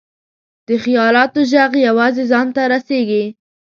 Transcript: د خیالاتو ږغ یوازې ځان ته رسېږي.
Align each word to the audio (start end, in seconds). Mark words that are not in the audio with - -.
د 0.67 0.69
خیالاتو 0.83 1.39
ږغ 1.51 1.71
یوازې 1.87 2.23
ځان 2.31 2.47
ته 2.55 2.61
رسېږي. 2.73 3.23